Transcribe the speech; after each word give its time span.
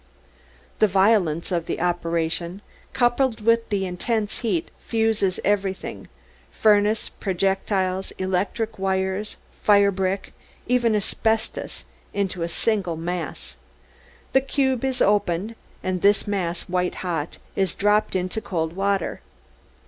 _"The 0.79 0.87
violence 0.87 1.51
of 1.51 1.67
the 1.67 1.79
operation, 1.79 2.63
coupled 2.91 3.39
with 3.41 3.69
the 3.69 3.85
intense 3.85 4.39
heat, 4.39 4.71
fuses 4.87 5.39
everything 5.45 6.07
furnace, 6.49 7.07
projectiles, 7.09 8.09
electric 8.17 8.79
wires, 8.79 9.37
fire 9.61 9.91
brick, 9.91 10.33
even 10.65 10.95
asbestos, 10.95 11.85
into 12.15 12.41
a 12.41 12.49
single 12.49 12.95
mass. 12.97 13.57
The 14.33 14.41
cube 14.41 14.83
is 14.83 15.03
opened, 15.03 15.53
and 15.83 16.01
this 16.01 16.25
mass, 16.25 16.63
white 16.63 16.95
hot, 17.05 17.37
is 17.55 17.75
dropped 17.75 18.15
into 18.15 18.41
cold 18.41 18.73
water. 18.75 19.21